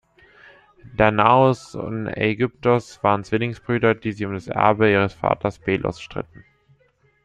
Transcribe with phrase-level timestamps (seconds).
[0.97, 6.43] Danaos und Aigyptos waren Zwillingsbrüder, die sich um das Erbe ihres Vaters Belos stritten.